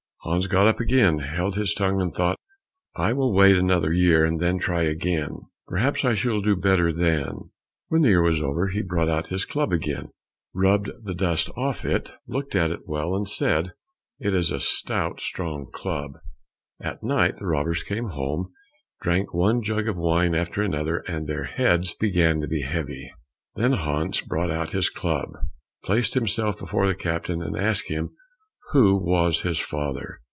[0.23, 2.37] Hans got up again, held his tongue, and thought,
[2.95, 5.35] "I will wait another year and then try again,
[5.65, 7.49] perhaps I shall do better then."
[7.87, 10.09] When the year was over, he brought out his club again,
[10.53, 13.73] rubbed the dust off it, looked at it well, and said,
[14.19, 16.11] "It is a stout strong club."
[16.79, 18.51] At night the robbers came home,
[19.01, 23.11] drank one jug of wine after another, and their heads began to be heavy.
[23.55, 25.29] Then Hans brought out his club,
[25.83, 28.11] placed himself before the captain, and asked him
[28.73, 30.19] who was his father?